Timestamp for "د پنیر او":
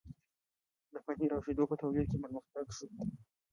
0.93-1.41